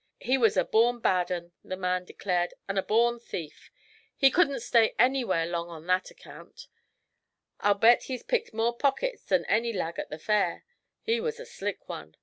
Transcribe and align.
'He 0.19 0.35
wuz 0.35 0.57
a 0.57 0.65
born 0.65 0.99
bad 0.99 1.29
un,' 1.31 1.51
the 1.63 1.77
man 1.77 2.05
declared, 2.05 2.55
'an' 2.67 2.79
a 2.79 2.81
born 2.81 3.19
thief. 3.19 3.69
He 4.17 4.31
couldn't 4.31 4.61
stay 4.61 4.95
anywhere 4.97 5.45
long 5.45 5.69
on 5.69 5.85
that 5.85 6.05
ercount. 6.09 6.65
I'll 7.59 7.75
bet 7.75 8.05
he's 8.05 8.23
picked 8.23 8.51
more 8.51 8.75
pockets 8.75 9.23
than 9.25 9.45
any 9.45 9.71
lag 9.71 9.99
at 9.99 10.09
the 10.09 10.17
Fair. 10.17 10.65
He 11.03 11.21
was 11.21 11.39
a 11.39 11.45
slick 11.45 11.87
one. 11.87 12.15